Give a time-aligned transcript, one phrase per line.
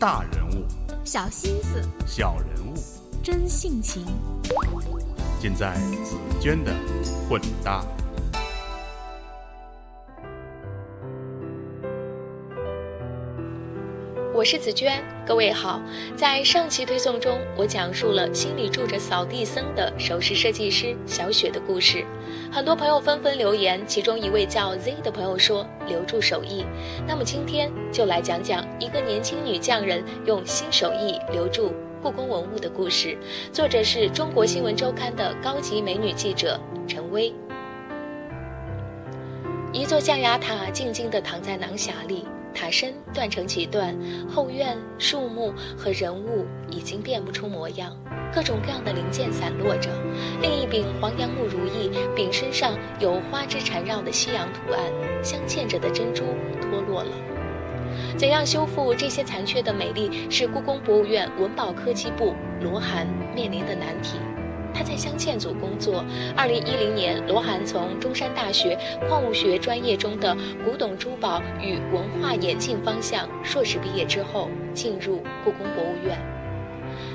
[0.00, 0.64] 大人物、
[1.04, 2.74] 小心思、小人物，
[3.20, 4.06] 真性情，
[5.40, 5.74] 尽在
[6.04, 6.72] 紫娟的
[7.28, 7.84] 混搭。
[14.50, 15.78] 是紫娟，各位好。
[16.16, 22.02] 在上期推送中，我讲述了心里住着扫地僧的首饰设计师小雪的故事。
[22.50, 26.64] 很多朋友纷纷留言，其中一位叫 Z 的朋友说：“留住手艺。”
[27.06, 33.18] 那么今天就来讲讲一个年轻女匠人用新手艺留住故宫文物的故事。
[33.52, 37.34] 作者是中国新闻周刊的高级美女记者陈薇。
[39.72, 42.26] 一座象牙塔静静地躺在囊匣里。
[42.54, 43.94] 塔身断成几段，
[44.28, 47.96] 后院树木和人物已经辨不出模样，
[48.34, 49.90] 各种各样的零件散落着。
[50.42, 54.82] 另一柄黄杨木如意，柄身上有花枝缠绕的西洋图案，
[55.22, 56.24] 镶嵌着的珍珠
[56.60, 57.10] 脱落了。
[58.16, 64.18] 怎样修复这些残缺的美丽，是故宫博物院文保科技部罗涵面临的难题。
[64.78, 66.04] 他在镶嵌组工作。
[66.36, 76.16] 二零一零年，罗涵从中山大学矿物学专业中的古董珠宝与文化演进方向硕士毕业之后，进入故宫博物院。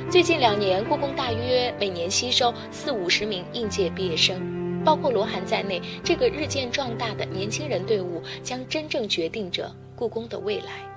[0.10, 10.93] 最近两年，故宫大约每年吸收四五十名应届毕业生，包括罗涵在内，这个日渐壮大的年轻人队伍将真正决定着故宫的未来。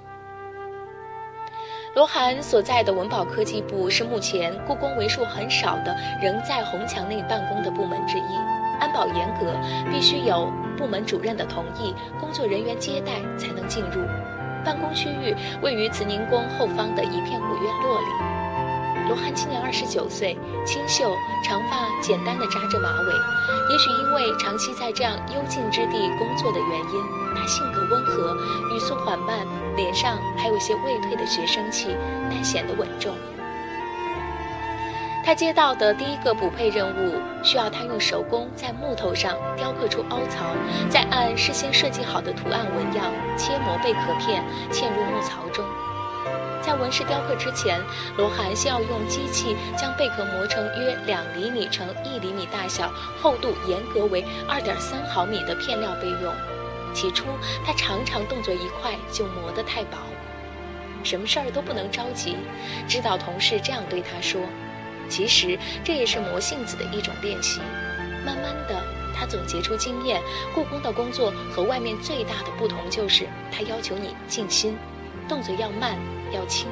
[1.97, 8.37] 罗涵所在的文保科技部是目前故宫为数很少的仍在红墙内办公的部门之一，
[8.79, 9.47] 安保严格，
[9.91, 14.03] 必须有部门主任的同意，工作人员接待才能进入。
[14.63, 18.36] 办公区域位于慈宁宫后方的一片古院落里。
[19.07, 23.13] 罗汉今年二十九岁，清秀，长发简单的扎着马尾。
[23.73, 27.03] 也许因为长期在这样幽静之地工作的原因，
[27.35, 28.35] 他性格温和，
[28.75, 31.97] 语速缓慢，脸上还有些未退的学生气，
[32.29, 33.15] 但显得稳重。
[35.25, 40.47] 他接到的第一个补配任务，需要他用手工在木头上雕刻出凹槽，
[40.89, 45.65] 再按事先设计好的图案纹样切磨贝壳片，嵌入木槽中。
[46.67, 47.81] 在纹饰雕刻之前，
[48.17, 56.35] 罗涵先要用机器将贝壳磨成约两厘米乘一厘米大小、厚度严格为二点三毫米的片料备用。
[56.93, 57.27] 起初，
[57.65, 59.97] 他常常动作一快就磨得太薄。
[61.05, 62.37] 什么事儿都不能着急，
[62.89, 64.41] 指导同事这样对他说。
[65.09, 67.61] 其实这也是磨性子的一种练习。
[68.25, 68.83] 慢慢的，
[69.15, 70.21] 他总结出经验：
[70.53, 74.77] 故宫的工作和外面最大的不同就是，他要求你静心，
[75.29, 75.97] 动作要慢。
[76.33, 76.67] 要轻，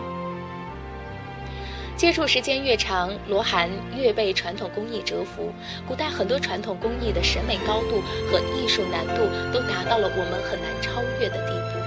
[1.96, 5.52] 接触时间越长，罗涵越被传统工艺折服。
[5.86, 9.22] 古代很多传统工艺的审美高度和艺术难度
[9.52, 11.78] 都达到了我们很难超越的地步。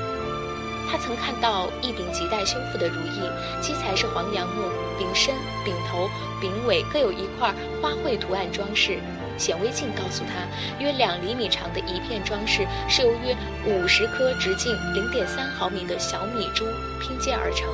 [0.90, 3.20] 他曾看到一柄亟待修复的如意，
[3.62, 4.64] 基材是黄杨木，
[4.98, 5.36] 柄身、
[5.66, 8.98] 柄头、柄尾各有一块花卉图案装饰。
[9.38, 10.48] 显微镜告诉他，
[10.84, 16.66] 约两厘米长的一片装饰是由约五十颗直径零点三毫米的小米珠
[17.00, 17.68] 拼接而成。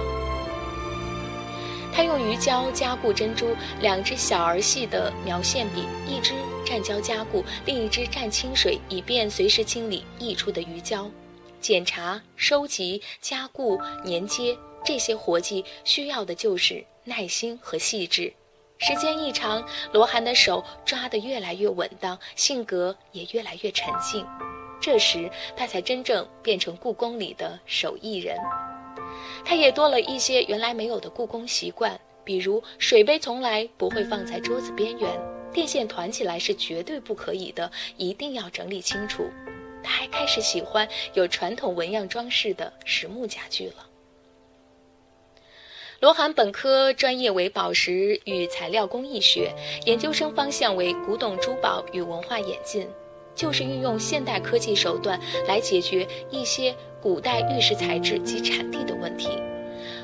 [1.95, 6.33] 他用鱼胶加固珍珠，两只小而细的描线笔，一只
[6.65, 11.07] 蘸胶加固，另一只蘸清水，以便随时清理溢出的鱼胶。
[11.61, 18.33] 检查、收集、加固、粘接这些活计，需要的就是耐心和细致。
[18.79, 24.25] 时间一长，罗涵的手抓得越来越稳当，性格也越来越沉静。
[24.81, 28.37] 这时，他才真正变成故宫里的手艺人。
[29.45, 35.09] 他也多了一些原来没有的故宫习惯，比如水杯从来不会放在桌子边缘，
[35.53, 39.23] 电线团起来是绝对不可以的，一定要整理清楚。
[39.81, 43.85] 他还开始喜欢有传统纹样装饰的实木家具了。
[46.03, 49.49] 罗涵本科专业为宝石与材料工艺学，
[49.85, 52.85] 研究生方向为古董珠宝与文化演进，
[53.33, 59.29] 就是运用现代科技手段来解决一些古代玉石材质及产地的问题。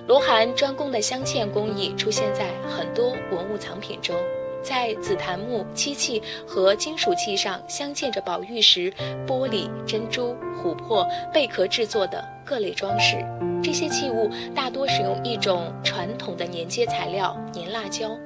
[0.07, 4.15] 罗涵专攻的镶嵌工艺出现在很多文物藏品中。
[4.61, 8.91] 在紫檀木漆器和金属器上镶嵌着宝玉石、
[9.25, 13.23] 玻璃、珍珠、琥珀、贝壳制作的各类装饰。
[13.61, 18.17] 这些器物大多使用一种传统的粘接材料——粘蜡胶。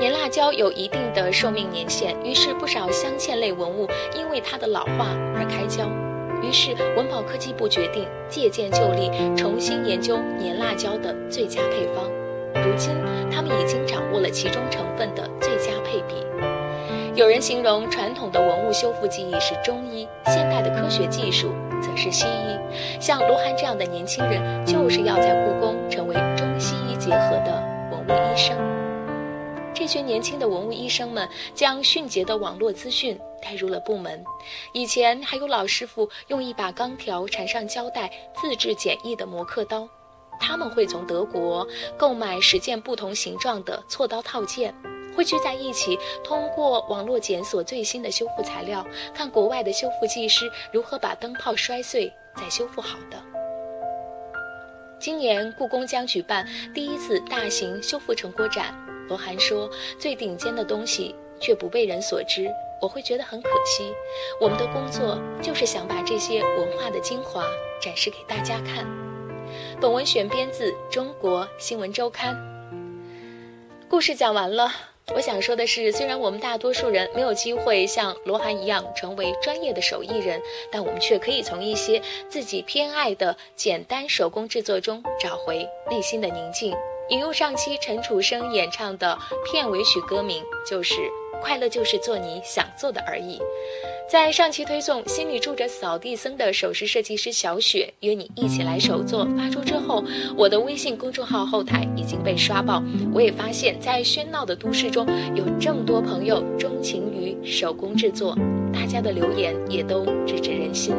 [0.00, 3.86] 粘蜡胶有一定的寿命年限，于是不少镶嵌类文物
[4.16, 5.84] 因为它的老化而开胶。
[6.42, 12.04] 于是文保科技部决定借鉴旧例，重新研究粘蜡胶的最佳配方。
[12.54, 12.94] 如今，
[13.30, 16.14] 他们已经掌握了其中成分的最佳配比。
[17.14, 21.50] 有人形容传统的文物修复技艺是中医，现代的科学技术
[21.96, 23.00] 是西医。
[23.00, 28.56] 像罗涵这样的年轻人，就是要在故宫成为中西医结合的文物医生。
[29.74, 34.24] 这群年轻的文物医生们将迅捷的网络资讯带入了部门。
[34.72, 39.86] 以前还有老师傅用一把钢条缠上胶带，自制简易的磨刻刀。
[40.40, 41.66] 他们会从德国
[41.96, 44.74] 购买十件不同形状的锉刀套件，
[45.16, 53.16] 汇聚在一起，通过网络检索最新的修复材料，看国外的修复技师如何把灯泡摔碎再修复好的。
[55.00, 58.74] 今年故宫将举办第一次大型修复成果展，
[59.08, 62.50] 罗涵说：“最顶尖的东西却不被人所知，
[62.82, 63.92] 我会觉得很可惜。
[64.38, 67.42] 我们的工作就是想把这些文化的精华
[67.80, 68.86] 展示给大家看。”
[69.80, 72.34] 本文选编自《中国新闻周刊》。
[73.88, 74.72] 故事讲完了，
[75.14, 86.74] 我想说的是，虽然我们大多数人没有机会像罗涵一样成为专业的手艺人，但我们却可以从一些自己偏爱的简单手工制作中找回内心的宁静。
[87.08, 90.96] 引用上期陈楚生演唱的片尾曲歌名，就是
[91.40, 93.40] “快乐就是做你想做的而已”。
[94.10, 100.02] 在上期推送，心里住着扫地僧的首饰设计师小雪约你一起来手作发出之后，
[100.36, 102.82] 我的微信公众号后台已经被刷爆。
[103.12, 105.06] 我也发现，在喧闹的都市中，
[105.36, 108.36] 有这么多朋友钟情于手工制作，
[108.78, 110.94] 大家的留言也都直指人心。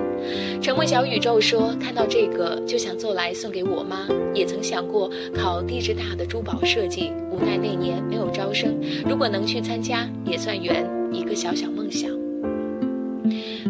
[0.59, 8.75] 成为小宇宙说，看到这个就想做来送给我妈，也曾想过考地质大的珠宝设计，无奈那年没有招生。
[9.07, 10.83] 如果能去参加，也算圆
[11.13, 12.09] 一个小小梦想。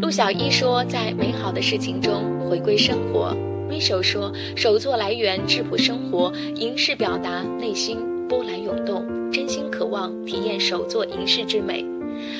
[0.01, 3.36] 陆小一说，在美好的事情中回归生活。
[3.69, 7.98] Rachel 说，手作来源质朴生活，银饰表达内心
[8.30, 11.86] 波澜涌动，真心渴望体验手作银饰之美。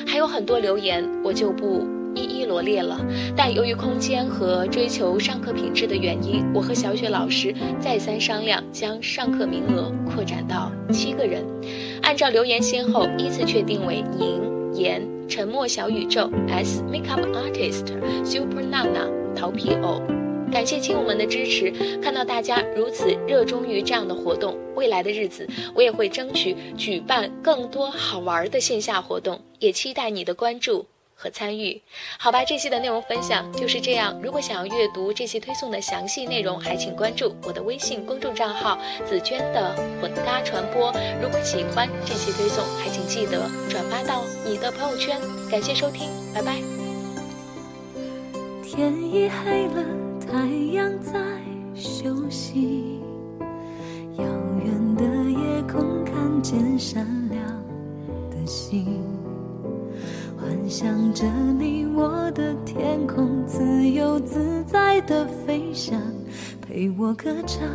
[0.06, 2.98] 还有很多留言，我就不一一罗列了。
[3.36, 11.44] 但由于空间和追求上课品质的原因，我和小雪老师再三商量，将上课名额扩展到七个人，
[12.02, 14.40] 按照留言先后依次确定为宁、
[14.74, 15.06] 言。
[15.28, 17.84] 沉默小宇宙 S Makeup Artist
[18.24, 20.00] Super Nana 桃皮偶，
[20.50, 21.70] 感谢亲友们的支持。
[22.00, 30.86] 看到大家如此热衷于这样的活动，未来的日子我也会争取举办更多好玩的线下活动，也期待你的关注。
[31.20, 31.82] 和参与，
[32.16, 34.16] 好吧，这期的内容分享就是这样。
[34.22, 40.94] 如果想要阅读这期推送的详细内容，还请关注我的微信公众账号“紫娟的混搭传播”。
[41.20, 45.18] 如果喜欢这期推送，还请记得转发到你的朋友圈。
[45.50, 46.54] 感谢收听，拜拜。
[48.62, 49.84] 天已黑了，
[50.30, 51.18] 太阳在
[51.74, 53.00] 休息，
[54.18, 54.24] 遥
[54.62, 57.42] 远的夜空看见闪亮
[58.30, 59.02] 的星。
[60.38, 61.24] 幻想着
[61.58, 65.98] 你我的天空，自由自在的飞翔，
[66.60, 67.66] 陪我歌唱，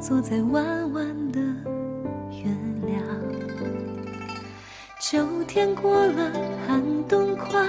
[0.00, 1.40] 坐在弯弯的
[2.32, 2.44] 月
[2.88, 3.00] 亮。
[5.00, 6.32] 秋天过了，
[6.66, 7.64] 寒冬快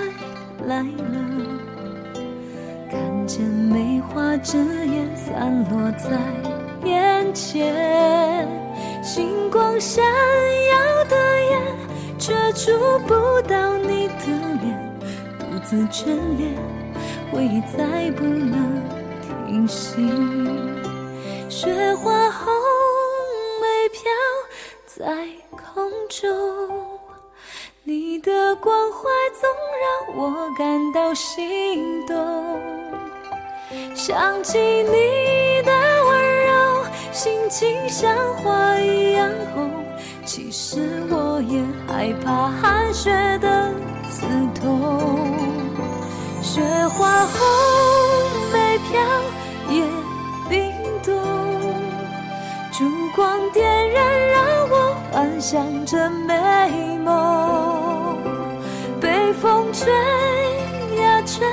[0.65, 1.58] 来了，
[3.29, 6.19] 见梅花枝叶散落在
[6.83, 8.47] 眼前，
[9.03, 11.15] 星光闪耀的
[11.51, 11.61] 眼。
[12.17, 12.71] 却触
[13.07, 13.13] 不
[13.47, 14.25] 到你的
[14.63, 14.99] 脸，
[15.37, 16.05] 独自眷
[16.39, 16.55] 恋，
[17.31, 18.81] 回忆再不能
[19.47, 19.95] 停息。
[21.47, 22.51] 雪花红
[23.61, 24.01] 梅飘
[24.87, 26.99] 在空中，
[27.83, 29.07] 你的关怀
[29.39, 29.47] 总
[29.79, 32.17] 让我感到心动。
[33.93, 35.71] 想起你的
[36.05, 39.69] 温柔，心情像花一样红。
[40.25, 43.09] 其实我也害怕寒雪
[43.39, 43.71] 的
[44.09, 44.25] 刺
[44.59, 45.35] 痛，
[46.41, 47.37] 雪花红
[48.51, 48.99] 梅飘
[49.69, 49.83] 也
[50.49, 50.71] 冰
[51.03, 51.13] 冻，
[52.71, 52.85] 烛
[53.15, 58.17] 光点燃让我幻想着美梦，
[58.99, 59.91] 被风吹
[61.01, 61.47] 呀吹，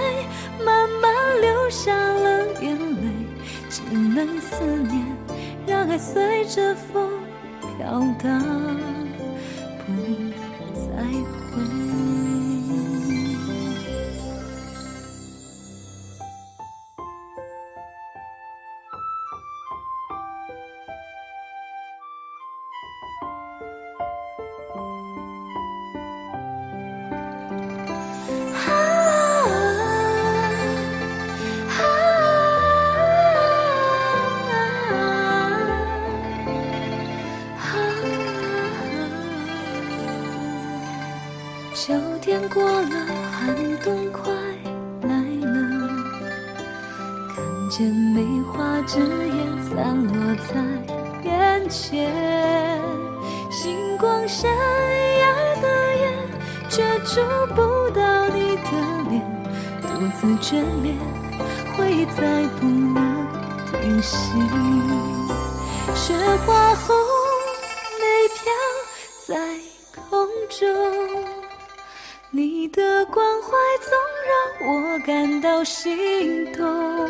[1.66, 3.26] 流下了眼泪，
[3.68, 5.04] 只能思念，
[5.66, 7.10] 让爱随着风。
[7.76, 8.95] 飘荡。
[41.76, 41.92] 秋
[42.22, 42.88] 天过了，
[43.30, 43.54] 寒
[43.84, 44.32] 冬快
[45.02, 45.10] 来
[45.42, 45.54] 了，
[47.28, 49.36] 看见梅花枝叶
[49.68, 50.54] 散落在
[51.22, 52.10] 眼前，
[53.50, 55.26] 星光闪耀
[55.60, 55.68] 的
[55.98, 56.10] 夜，
[56.70, 57.20] 却触
[57.54, 58.70] 不到你的
[59.10, 59.22] 脸，
[59.82, 59.86] 独
[60.18, 60.96] 自眷恋，
[61.76, 63.28] 回忆再不能
[63.70, 64.16] 停息。
[65.94, 66.14] 雪
[66.46, 66.96] 花红
[68.00, 68.50] 梅飘
[69.26, 69.36] 在
[70.08, 70.64] 空中，
[72.36, 73.48] 你的关怀
[73.80, 73.96] 总
[74.28, 77.08] 让我感到心痛。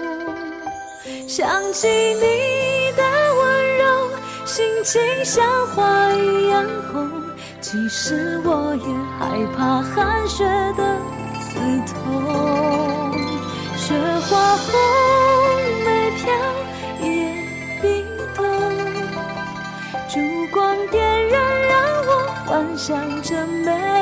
[1.26, 3.02] 想起你的
[3.34, 4.08] 温柔，
[4.44, 7.10] 心情像花一样红。
[7.60, 8.86] 其实我也
[9.18, 10.44] 害怕寒雪
[10.76, 10.96] 的
[11.40, 11.58] 刺
[11.92, 13.12] 痛。
[13.76, 14.64] 雪花红
[15.84, 16.32] 梅飘
[17.02, 17.08] 也
[17.82, 18.06] 冰
[18.36, 18.46] 冻，
[20.08, 20.20] 烛
[20.52, 22.10] 光点燃，让我
[22.46, 23.95] 幻想着美。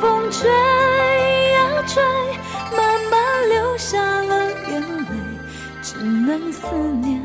[0.00, 2.02] 风吹呀吹。
[2.74, 2.80] 慢
[3.10, 5.06] 慢流下了眼泪，
[5.82, 6.66] 只能思
[7.02, 7.20] 念，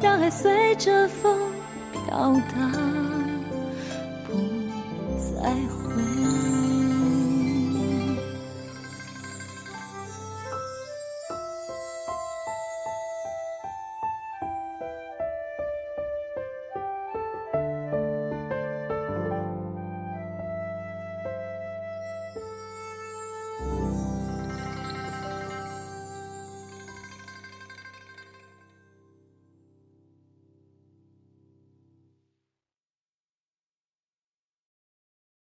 [0.00, 1.38] 让爱随着风
[1.92, 2.72] 飘荡，
[4.26, 4.32] 不
[5.18, 5.81] 再回。